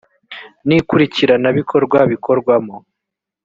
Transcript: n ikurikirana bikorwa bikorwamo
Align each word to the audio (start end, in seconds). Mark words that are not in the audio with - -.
n 0.67 0.69
ikurikirana 0.77 1.49
bikorwa 1.57 1.99
bikorwamo 2.11 2.75